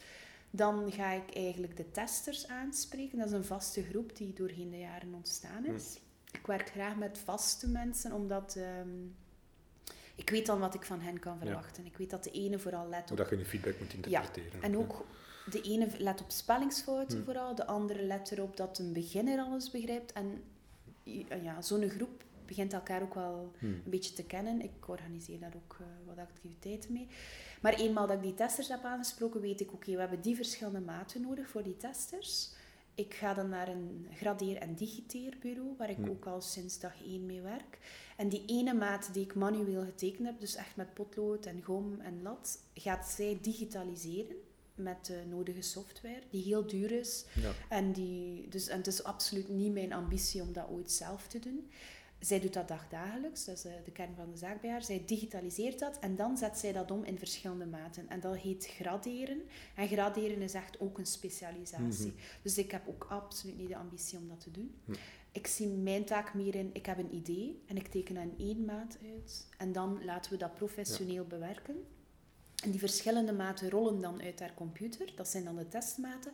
[0.51, 3.19] Dan ga ik eigenlijk de testers aanspreken.
[3.19, 5.99] Dat is een vaste groep die doorheen de jaren ontstaan is.
[6.33, 8.89] Ik werk graag met vaste mensen, omdat ehm,
[10.15, 11.87] ik weet dan wat ik van hen kan verwachten.
[11.87, 13.09] Ik weet dat de ene vooral let op...
[13.09, 14.51] Hoe dat je je feedback moet interpreteren.
[14.53, 15.05] Ja, en ook
[15.51, 17.25] de ene let op spellingsfouten hm.
[17.25, 20.13] vooral, de andere let erop dat een beginner alles begrijpt.
[20.13, 20.43] En
[21.43, 23.67] ja, zo'n groep begint elkaar ook wel hm.
[23.67, 24.61] een beetje te kennen.
[24.61, 27.09] Ik organiseer daar ook uh, wat activiteiten mee.
[27.61, 30.81] Maar eenmaal dat ik die testers heb aangesproken, weet ik, oké, we hebben die verschillende
[30.81, 32.53] maten nodig voor die testers.
[32.95, 36.09] Ik ga dan naar een gradeer- en digiteerbureau, waar ik hm.
[36.09, 37.79] ook al sinds dag één mee werk.
[38.17, 42.01] En die ene maat die ik manueel getekend heb, dus echt met potlood en gom
[42.01, 44.37] en lat, gaat zij digitaliseren
[44.79, 47.25] met de nodige software, die heel duur is.
[47.35, 47.53] Ja.
[47.69, 51.39] En, die, dus, en het is absoluut niet mijn ambitie om dat ooit zelf te
[51.39, 51.71] doen.
[52.19, 54.83] Zij doet dat dagdagelijks, dat is eh, de kern van de zaak bij haar.
[54.83, 58.09] Zij digitaliseert dat en dan zet zij dat om in verschillende maten.
[58.09, 59.43] En dat heet graderen.
[59.75, 62.07] En graderen is echt ook een specialisatie.
[62.07, 62.23] Mhm.
[62.43, 64.75] Dus ik heb ook absoluut niet de ambitie om dat te doen.
[65.33, 68.65] Ik zie mijn taak meer in, ik heb een idee en ik teken een één
[68.65, 69.47] maat uit.
[69.59, 71.77] En dan laten we dat professioneel bewerken.
[72.65, 75.13] En die verschillende maten rollen dan uit haar computer.
[75.17, 76.33] Dat zijn dan de testmaten.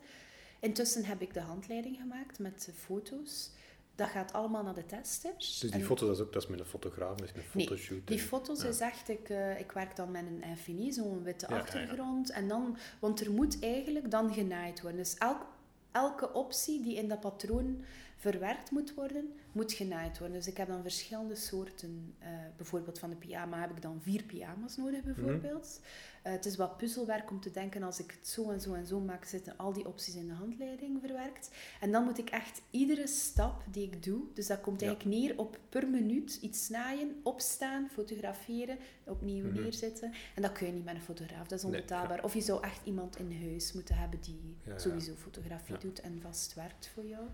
[0.61, 3.51] Intussen heb ik de handleiding gemaakt met foto's
[3.95, 5.59] dat gaat allemaal naar de testers.
[5.59, 8.07] Dus die foto, dat is ook dat is met een fotograaf, met een fotoshoot?
[8.07, 12.31] die foto's is echt, ik, uh, ik werk dan met een Infinity, zo'n witte achtergrond.
[12.31, 15.01] En dan, want er moet eigenlijk dan genaaid worden.
[15.01, 15.47] Dus elk,
[15.93, 17.85] elke optie die in dat patroon
[18.17, 20.37] verwerkt moet worden, moet genaaid worden.
[20.37, 22.15] Dus ik heb dan verschillende soorten.
[22.23, 25.15] Uh, bijvoorbeeld van de pyjama heb ik dan vier pyjama's nodig, mhm.
[25.15, 25.81] bijvoorbeeld.
[26.27, 28.87] Uh, het is wat puzzelwerk om te denken, als ik het zo en zo en
[28.87, 31.51] zo maak, zitten al die opties in de handleiding verwerkt.
[31.81, 35.39] En dan moet ik echt iedere stap die ik doe, dus dat komt eigenlijk neer
[35.39, 39.63] op per minuut iets snijden, opstaan, fotograferen, opnieuw mhm.
[39.63, 40.13] neerzetten.
[40.35, 42.25] En dat kun je niet met een fotograaf, dat is onbetaalbaar.
[42.25, 46.55] Of je zou echt iemand in huis moeten hebben die sowieso fotografie doet en vast
[46.55, 47.25] werkt voor jou.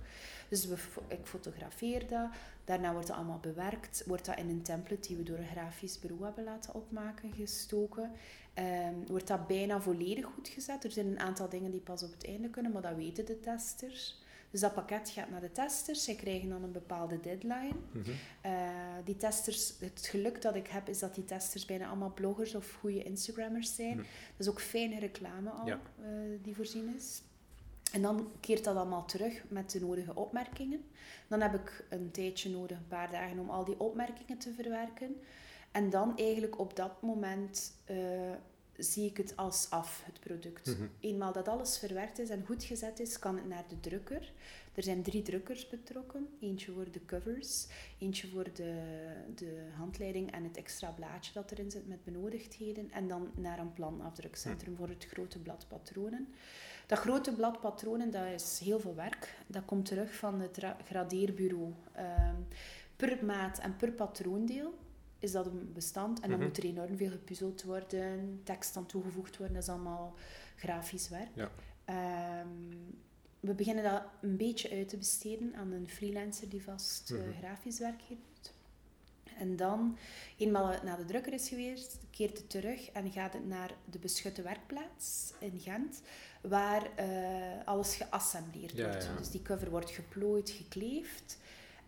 [0.49, 0.77] Dus we,
[1.09, 2.29] ik fotografeer dat.
[2.65, 4.03] Daarna wordt dat allemaal bewerkt.
[4.07, 8.11] Wordt dat in een template die we door een grafisch bureau hebben laten opmaken gestoken.
[8.59, 10.85] Um, wordt dat bijna volledig goed gezet.
[10.85, 13.41] Er zijn een aantal dingen die pas op het einde kunnen, maar dat weten de
[13.41, 14.19] testers.
[14.51, 16.05] Dus dat pakket gaat naar de testers.
[16.05, 17.75] Zij krijgen dan een bepaalde deadline.
[17.93, 18.11] Mhm.
[18.41, 18.53] Eh,
[19.05, 22.73] die testers, het geluk dat ik heb, is dat die testers bijna allemaal bloggers of
[22.81, 23.97] goede Instagrammers zijn.
[23.97, 24.07] Mhm.
[24.37, 25.81] Dat is ook fijne reclame al, ja.
[26.01, 26.09] uh,
[26.43, 27.23] die voorzien is.
[27.93, 30.85] En dan keert dat allemaal terug met de nodige opmerkingen.
[31.29, 35.17] Dan heb ik een tijdje nodig, een paar dagen, om al die opmerkingen te verwerken.
[35.71, 37.97] En dan eigenlijk op dat moment uh,
[38.77, 40.67] zie ik het als af, het product.
[40.67, 40.87] Mhm.
[41.01, 44.33] Eenmaal dat alles verwerkt is en goed gezet is, kan het naar de drukker.
[44.75, 46.29] Er zijn drie drukkers betrokken.
[46.41, 47.67] Eentje voor de covers,
[47.99, 48.75] eentje voor de,
[49.35, 52.91] de handleiding en het extra blaadje dat erin zit met benodigdheden.
[52.91, 56.29] En dan naar een planafdrukcentrum voor het grote blad patronen.
[56.87, 59.39] Dat grote blad patronen, dat is heel veel werk.
[59.47, 61.73] Dat komt terug van het gradeerbureau.
[61.93, 62.37] Ehm,
[62.97, 64.75] per maat en per patroondeel
[65.21, 66.21] is dat een bestand.
[66.21, 66.49] En dan mhm.
[66.49, 69.55] moet er enorm veel gepuzzeld worden, tekst aan toegevoegd worden.
[69.55, 70.15] Dat is allemaal
[70.57, 71.31] grafisch werk.
[71.35, 71.51] Ja.
[71.85, 72.49] Ehm,
[73.41, 77.79] we beginnen dat een beetje uit te besteden aan een freelancer die vast uh, grafisch
[77.79, 78.53] werk doet.
[79.39, 79.99] En dan,
[80.37, 83.99] eenmaal het naar de drukker is geweest, keert het terug en gaat het naar de
[83.99, 86.03] beschutte werkplaats in Gent,
[86.41, 89.09] waar uh, alles geassembleerd wordt.
[89.19, 91.39] Dus die cover wordt geplooid, gekleefd.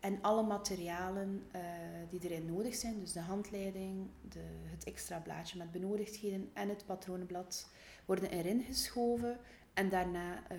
[0.02, 1.62] En alle materialen uh,
[2.10, 6.86] die erin nodig zijn, dus de handleiding, de, het extra blaadje met benodigdheden en het
[6.86, 7.68] patronenblad,
[8.06, 9.38] worden erin geschoven.
[9.74, 10.58] En daarna uh,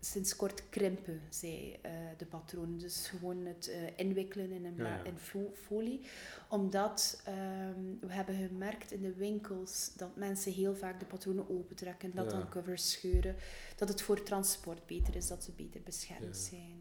[0.00, 2.78] sinds kort krimpen zij uh, de patronen.
[2.78, 5.04] Dus gewoon het inwikkelen in, een ja, ja.
[5.04, 6.00] in fo folie.
[6.48, 12.14] Omdat um, we hebben gemerkt in de winkels dat mensen heel vaak de patronen opentrekken,
[12.14, 12.38] dat ja.
[12.38, 13.36] dan covers scheuren.
[13.76, 16.78] Dat het voor transport beter is, dat ze beter beschermd zijn,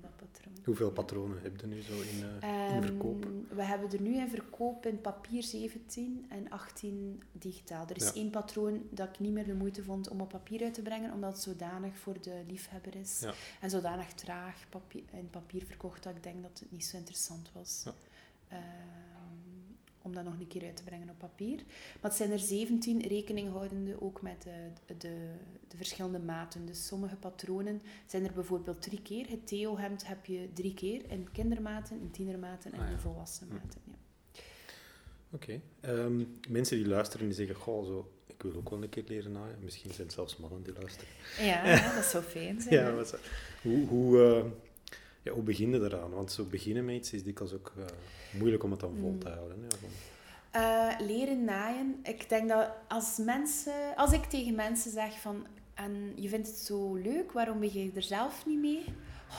[0.66, 3.28] Hoeveel patronen heb je nu zo in, uh, um, in verkoop?
[3.50, 7.88] We hebben er nu in verkoop in papier 17 en 18 digitaal.
[7.90, 10.74] Er is één patroon dat ik niet meer de moeite vond om op papier uit
[10.74, 13.20] te brengen, omdat het zodanig voor de liefhebber is.
[13.20, 13.34] Ja.
[13.62, 17.52] En zodanig traag papier, in papier verkocht dat ik denk dat het niet zo interessant
[17.54, 17.82] was.
[17.86, 17.94] Ja.
[18.52, 18.58] Uh,
[20.06, 21.56] om dat nog een keer uit te brengen op papier.
[22.02, 25.32] Maar het zijn er 17 rekening houdende ook met de, de,
[25.68, 26.66] de, verschillende maten.
[26.66, 29.30] Dus sommige patronen zijn er bijvoorbeeld drie keer.
[29.30, 32.92] Het Theo-hemd heb je drie keer in kindermaten, in tienermaten en ah, ja.
[32.92, 33.82] in volwassen maten.
[33.86, 33.94] Ja.
[35.32, 35.62] Oké.
[35.82, 35.96] Okay.
[35.96, 39.04] Um, ehm, mensen die luisteren die zeggen, goh, zo, ik wil ook wel een keer
[39.08, 39.60] leren naaien.
[39.64, 41.10] Misschien zijn het zelfs mannen die luisteren.
[41.40, 42.76] Ja, dat zou fijn zijn.
[42.76, 43.18] ja, wat,
[43.62, 44.52] hoe, hoe, uh,
[45.26, 46.12] ja, hoe begin je eraan?
[46.12, 47.86] Want zo beginnen met iets is dikwijls ook uh,
[48.40, 49.58] moeilijk om het dan vol te houden.
[50.52, 52.00] Ja, uh, leren naaien.
[52.04, 56.58] Ik denk dat als mensen, als ik tegen mensen zeg van, en je vindt het
[56.58, 58.84] zo leuk, waarom begin je er zelf niet mee?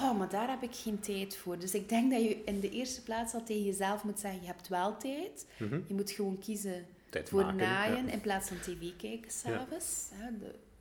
[0.02, 1.58] Oh, maar daar heb ik geen tijd voor.
[1.58, 4.46] Dus ik denk dat je in de eerste plaats al tegen jezelf moet zeggen, je
[4.46, 5.46] hebt wel tijd.
[5.58, 5.84] Mm -hmm.
[5.86, 8.12] Je moet gewoon kiezen tijd voor maken, naaien ja.
[8.12, 10.08] in plaats van tv kijken s'avonds.
[10.20, 10.30] Ja.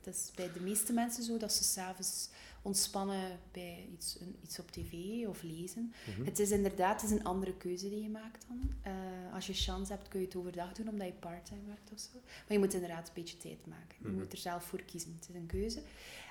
[0.02, 2.28] Dat is bij de meeste mensen zo, dat ze s'avonds
[2.66, 4.92] ontspannen bij iets, een, iets op tv
[5.26, 5.82] of lezen.
[5.82, 6.24] Mm -hmm.
[6.24, 8.70] Het is inderdaad het is een andere keuze die je maakt dan.
[8.86, 11.98] Uh, als je chance hebt, kun je het overdag doen omdat je parttime werkt of
[11.98, 12.18] zo.
[12.22, 13.96] Maar je moet inderdaad een beetje tijd maken.
[13.98, 14.18] Je mm -hmm.
[14.18, 15.16] moet er zelf voor kiezen.
[15.20, 15.82] Het is een keuze.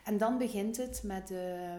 [0.04, 1.32] En dan begint het met...
[1.32, 1.76] Uh,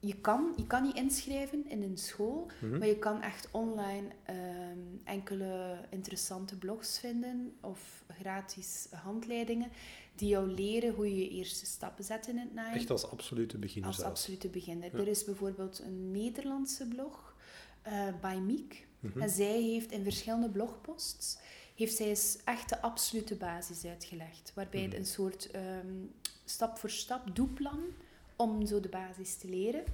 [0.00, 2.78] je kan, je kan niet inschrijven in een school, mm -hmm.
[2.78, 9.70] maar je kan echt online um, enkele interessante blogs vinden of gratis handleidingen
[10.14, 12.78] die jou leren hoe je je eerste stappen zet in het naaien.
[12.78, 14.10] Echt als absolute beginner Als zelfs.
[14.10, 14.90] absolute beginner.
[14.92, 14.98] Ja.
[14.98, 17.34] Er is bijvoorbeeld een Nederlandse blog,
[17.86, 18.86] uh, by Miek.
[19.00, 19.22] Mm -hmm.
[19.22, 21.38] En zij heeft in verschillende blogposts
[21.74, 24.52] heeft zij eens echt de absolute basis uitgelegd.
[24.54, 24.94] Waarbij mm -hmm.
[24.94, 26.12] het een soort um,
[26.44, 27.82] stap voor stap doeplan
[28.40, 29.84] om zo de basis te leren.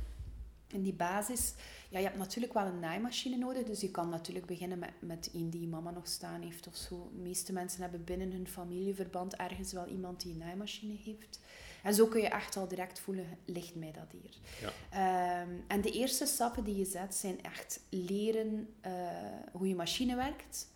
[0.66, 1.54] En die basis,
[1.88, 5.30] ja, je hebt natuurlijk wel een naaimachine nodig, dus je kan natuurlijk beginnen met, met
[5.34, 7.10] een die mama nog staan heeft of zo.
[7.14, 11.40] De meeste mensen hebben binnen hun familieverband ergens wel iemand die een naaimachine heeft.
[11.82, 14.36] En zo kun je echt al direct voelen, ligt mij dat hier.
[14.60, 15.42] Ja.
[15.42, 18.92] Um, en de eerste stappen die je zet, zijn echt leren uh,
[19.52, 20.68] hoe je machine werkt.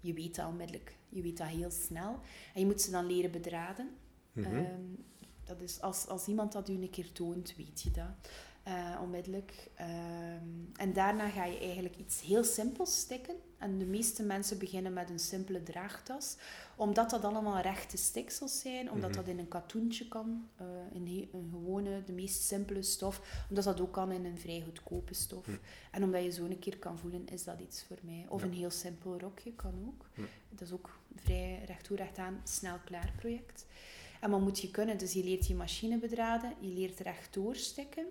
[0.00, 2.18] Je weet dat onmiddellijk, je weet dat heel snel.
[2.54, 3.90] En je moet ze dan leren bedraden.
[4.32, 4.56] Mm -hmm.
[4.56, 5.04] um,
[5.44, 8.30] dat is als, als iemand dat u een keer toont, weet je dat.
[8.68, 9.70] Uh, onmiddellijk.
[9.80, 13.34] Um, en daarna ga je eigenlijk iets heel simpels stikken.
[13.58, 16.36] En de meeste mensen beginnen met een simpele draagtas.
[16.76, 18.90] Omdat dat allemaal rechte stiksels zijn.
[18.90, 19.24] Omdat mm -hmm.
[19.24, 20.48] dat in een katoentje kan.
[20.60, 23.44] Uh, in een gewone, de meest simpele stof.
[23.48, 25.46] Omdat dat ook kan in een vrij goedkope stof.
[25.46, 25.58] Mm.
[25.90, 28.26] En omdat je zo een keer kan voelen, is dat iets voor mij.
[28.28, 28.46] Of ja.
[28.46, 30.06] een heel simpel rokje kan ook.
[30.14, 30.26] Mm.
[30.50, 33.66] Dat is ook vrij recht toe recht aan, snel klaar project.
[34.24, 34.98] En wat moet je kunnen?
[34.98, 38.06] Dus je leert je machine bedraden, je leert recht doorstikken.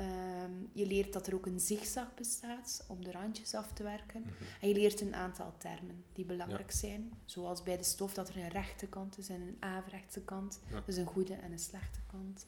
[0.00, 4.20] Um, je leert dat er ook een zigzag bestaat om de randjes af te werken.
[4.20, 4.46] Mm -hmm.
[4.60, 6.76] En je leert een aantal termen die belangrijk ja.
[6.76, 7.12] zijn.
[7.24, 10.60] Zoals bij de stof dat er een rechte kant is en een averechtse kant.
[10.70, 10.82] Ja.
[10.86, 12.46] Dus een goede en een slechte kant.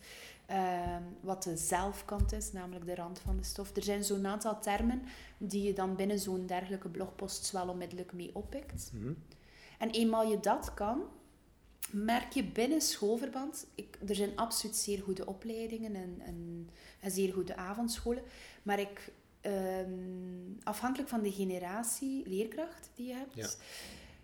[0.51, 3.77] Um, wat de zelfkant is, namelijk de rand van de stof.
[3.77, 5.03] Er zijn zo'n aantal termen
[5.39, 8.91] die je dan binnen zo'n dergelijke blogpost wel onmiddellijk mee oppikt.
[8.93, 9.17] Mm -hmm.
[9.79, 11.03] En eenmaal je dat kan,
[11.91, 16.69] merk je binnen schoolverband, ik, er zijn absoluut zeer goede opleidingen en, en,
[17.01, 18.23] en zeer goede avondscholen,
[18.63, 23.49] maar ik, um, afhankelijk van de generatie leerkracht die je hebt, ja.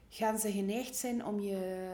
[0.08, 1.90] gaan ze geneigd zijn om je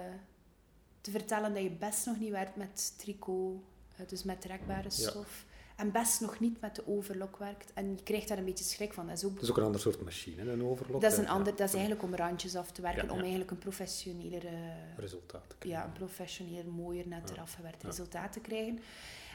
[1.00, 3.62] te vertellen dat je best nog niet werkt met tricot,
[3.96, 5.44] eh, dus met trekbare stof.
[5.48, 7.72] Ja en best nog niet met de overlock werkt.
[7.72, 9.06] En je krijgt daar een beetje schrik van.
[9.06, 11.00] Dat is ook, dat is ook een ander soort machine, een overlock.
[11.00, 13.14] Dat is, een ander, dat is eigenlijk om randjes af te werken, ja, ja.
[13.14, 14.50] om eigenlijk een professionelere...
[14.96, 15.80] Resultaat te krijgen.
[15.80, 18.78] Ja, een professioneler, mooier, netter afgewerkt resultaat te krijgen.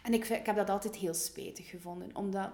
[0.04, 2.50] En ik, ik heb dat altijd heel spijtig gevonden, omdat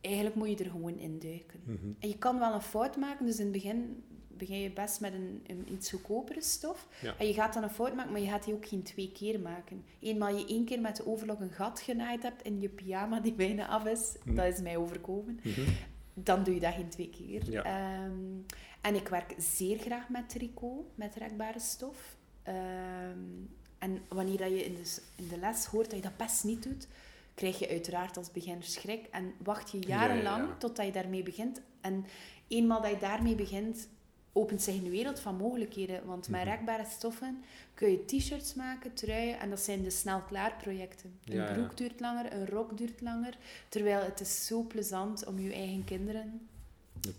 [0.00, 1.60] eigenlijk moet je er gewoon induiken.
[1.64, 1.96] Mm -hmm.
[1.98, 4.04] En je kan wel een fout maken, dus in het begin
[4.36, 6.86] begin je best met een, een iets goedkopere stof.
[7.02, 7.14] Ja.
[7.18, 9.40] En je gaat dan een fout maken, maar je gaat die ook geen twee keer
[9.40, 9.84] maken.
[10.00, 13.32] Eenmaal je één keer met de overlog een gat genaaid hebt in je pyjama die
[13.32, 14.34] bijna af is, mm.
[14.34, 15.74] dat is mij overkomen, mm -hmm.
[16.14, 17.50] dan doe je dat geen twee keer.
[17.50, 18.04] Ja.
[18.04, 18.46] Um,
[18.80, 22.16] en ik werk zeer graag met tricot, met rekbare stof.
[22.48, 26.44] Um, en wanneer dat je in de, in de les hoort dat je dat best
[26.44, 26.88] niet doet,
[27.34, 29.06] krijg je uiteraard als beginner schrik.
[29.10, 30.56] En wacht je jarenlang Ja, ja, ja.
[30.58, 31.60] totdat je daarmee begint.
[31.80, 32.04] En
[32.48, 33.88] eenmaal dat je daarmee begint,
[34.36, 36.06] opent zich een wereld van mogelijkheden.
[36.06, 36.38] Want Mhm.
[36.38, 37.42] met rekbare stoffen
[37.74, 39.38] kun je t-shirts maken, truien.
[39.40, 41.18] En dat zijn de snel-klaar projecten.
[41.24, 41.52] Een Ja, ja.
[41.52, 43.36] broek duurt langer, een rok duurt langer.
[43.68, 46.48] Terwijl het is zo plezant om je eigen kinderen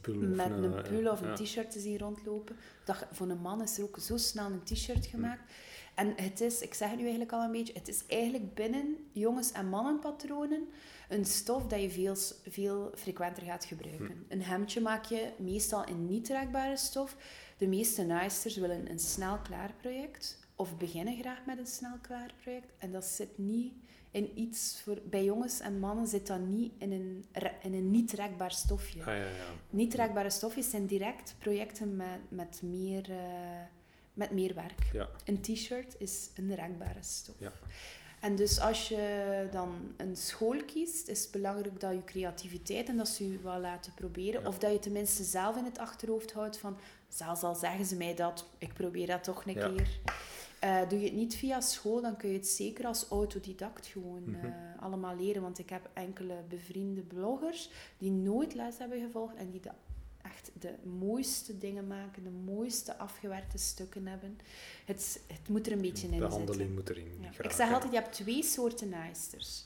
[0.01, 1.33] Een met een eh, pul of een ja.
[1.35, 2.55] t-shirt te zien rondlopen.
[2.85, 5.51] Dat, voor een man is er ook zo snel een t-shirt gemaakt.
[5.95, 8.95] En het is, ik zeg het nu eigenlijk al een beetje, het is eigenlijk binnen
[9.11, 10.67] jongens- en mannenpatronen
[11.07, 14.25] een stof dat je veel, veel frequenter gaat gebruiken.
[14.27, 17.15] Een hemdje maak je meestal in niet draagbare stof.
[17.57, 22.33] De meeste naaisters willen een snel klaar project of beginnen graag met een snel klaar
[22.41, 22.71] project.
[22.77, 23.73] En dat zit niet
[24.11, 24.97] in iets voor...
[25.09, 27.25] Bij jongens en mannen zit dat niet in een,
[27.61, 28.99] in een niet draagbaar stofje.
[28.99, 29.49] Ah, ja, ja.
[29.69, 33.17] Niet draagbare stofjes zijn direct projecten met, met, meer, eh,
[34.13, 34.89] met meer werk.
[34.93, 35.09] Ja.
[35.25, 37.35] Een t-shirt is een draagbare stof.
[38.27, 42.97] En dus als je dan een school kiest, is het belangrijk dat je creativiteit en
[42.97, 44.41] dat ze je wel laten proberen.
[44.41, 44.47] Ja.
[44.47, 48.15] Of dat je tenminste zelf in het achterhoofd houdt van, zelfs al zeggen ze mij
[48.15, 49.69] dat, ik probeer dat toch een Ja.
[49.69, 49.99] keer.
[50.59, 54.23] Eh, doe je het niet via school, dan kun je het zeker als autodidact gewoon
[54.29, 54.45] Mhm.
[54.45, 55.41] eh, allemaal leren.
[55.41, 59.69] Want ik heb enkele bevriende bloggers die nooit les hebben gevolgd en die de,
[60.37, 64.37] echt de mooiste dingen maken, de mooiste afgewerkte stukken hebben.
[64.85, 66.37] Het, het moet er een beetje in De zitten.
[66.37, 67.43] handeling moet erin Ja.
[67.43, 69.63] Ik zeg altijd, je hebt twee soorten naaisters.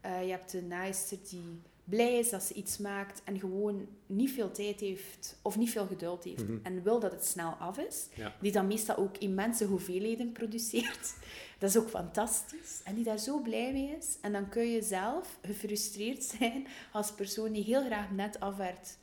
[0.00, 4.30] Eh, je hebt de naaister die blij is dat ze iets maakt en gewoon niet
[4.30, 6.58] veel tijd heeft of niet veel geduld heeft Mhm.
[6.62, 8.06] en wil dat het snel af is.
[8.14, 8.34] Ja.
[8.40, 11.14] Die dan meestal ook immense hoeveelheden produceert.
[11.58, 12.80] Dat is ook fantastisch.
[12.84, 14.16] En die daar zo blij mee is.
[14.20, 18.98] En dan kun je zelf gefrustreerd zijn als persoon die heel graag net afwerkt.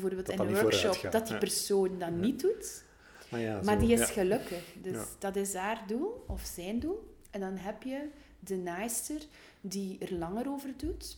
[0.00, 1.38] Bijvoorbeeld Dat in dat een workshop, dat die ja.
[1.40, 2.84] persoon dat niet doet.
[3.30, 4.06] Ah, ja, Maar zo, die is ja.
[4.06, 4.64] gelukkig.
[4.82, 5.04] Dus Ja.
[5.18, 7.14] dat is haar doel, of zijn doel.
[7.30, 9.20] En dan heb je de naaister
[9.60, 11.16] die er langer over doet.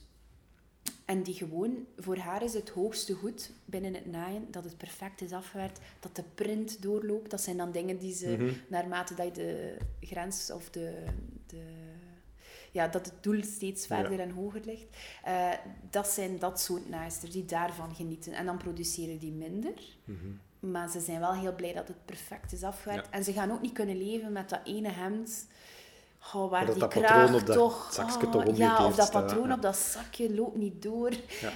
[1.04, 5.20] En die gewoon, voor haar is het hoogste goed binnen het naaien dat het perfect
[5.20, 7.30] is afgewerkt, dat de print doorloopt.
[7.30, 8.52] Dat zijn dan dingen die ze, Mhm.
[8.68, 11.04] naarmate dat je de grens of de,
[11.46, 11.62] de
[12.78, 14.18] ja, dat het doel steeds verder Ja.
[14.18, 14.96] en hoger ligt.
[15.24, 15.52] Eh,
[15.90, 18.32] dat zijn dat soort naaisters die daarvan genieten.
[18.32, 19.74] En dan produceren die minder.
[20.04, 20.26] Mhm.
[20.72, 23.06] Maar ze zijn wel heel blij dat het perfect is afgewerkt.
[23.06, 23.12] Ja.
[23.12, 25.46] En ze gaan ook niet kunnen leven met dat ene hemd.
[26.34, 27.92] Oh, waar die dat kraag patroon op dat toch...
[27.92, 31.10] zakje oh, toch Ja, of dat patroon op dat zakje loopt niet door.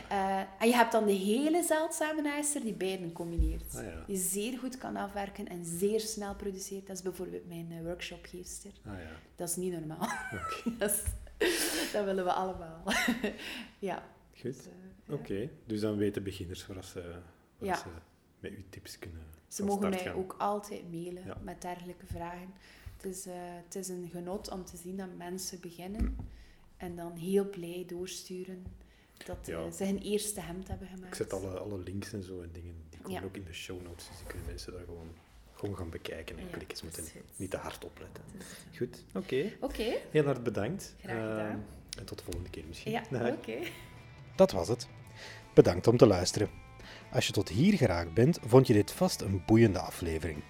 [0.09, 3.75] Eh, en je hebt dan de hele zeldzame naaister die beiden combineert.
[3.77, 4.05] Ah, ja.
[4.07, 6.87] Die zeer goed kan afwerken en zeer snel produceert.
[6.87, 8.71] Dat is bijvoorbeeld mijn eh, workshopgeefster.
[8.87, 9.11] Ah, ja.
[9.37, 10.09] Dat is niet normaal.
[10.79, 11.03] dat, is-
[11.93, 12.83] dat willen we allemaal.
[13.79, 14.03] ja.
[14.35, 14.43] Goed.
[14.43, 15.15] Dus, eh.
[15.15, 17.15] Oké, dus dan weten beginners waar ze,
[17.59, 17.85] waar ze
[18.41, 20.15] met uw tips kunnen Ze mogen mij gaan.
[20.15, 22.55] ook altijd mailen met dergelijke vragen.
[23.03, 23.33] Het is, eh,
[23.65, 26.17] het is een genot om te zien dat mensen beginnen
[26.77, 28.65] en dan heel blij doorsturen
[29.27, 29.71] dat eh, Ja.
[29.71, 31.07] ze hun eerste hemd hebben gemaakt.
[31.09, 33.27] Ik zet alle, alle links en zo en dingen, die komen Ja.
[33.27, 35.09] ook in de show notes, dus die kunnen mensen daar gewoon,
[35.53, 36.77] gewoon gaan bekijken en Ja, klikken.
[36.77, 37.05] Ze moeten
[37.37, 38.25] niet te hard opletten.
[38.39, 39.53] Is- Goed, oké.
[39.61, 40.95] Oké, Heel hard bedankt.
[41.01, 41.65] Graag gedaan.
[41.91, 42.93] Eh, en tot de volgende keer misschien.
[42.93, 43.03] ja,
[43.39, 43.59] oké.
[44.37, 44.89] Dat was het.
[45.55, 46.51] Bedankt om te luisteren.
[47.13, 50.43] Als je tot hier geraakt bent, vond je dit vast een boeiende aflevering.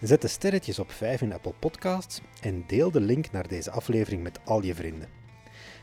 [0.00, 4.22] Zet de sterretjes op 5 in Apple Podcasts en deel de link naar deze aflevering
[4.22, 5.08] met al je vrienden.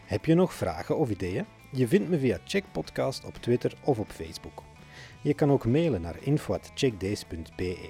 [0.05, 1.45] Heb je nog vragen of ideeën?
[1.71, 4.63] Je vindt me via Check Podcast op Twitter of op Facebook.
[5.21, 7.89] Je kan ook mailen naar info.checkdays.be.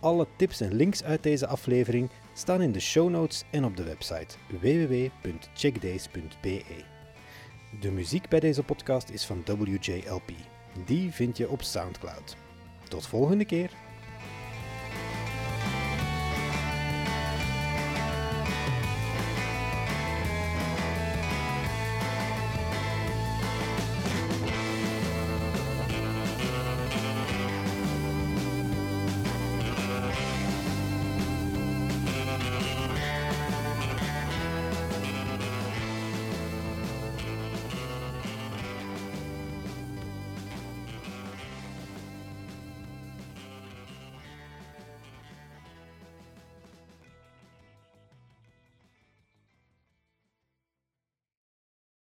[0.00, 3.84] Alle tips en links uit deze aflevering staan in de show notes en op de
[3.84, 6.62] website www.checkdays.be.
[7.80, 10.30] De muziek bij deze podcast is van WJLP.
[10.84, 12.36] Die vind je op SoundCloud.
[12.88, 13.70] Tot volgende keer.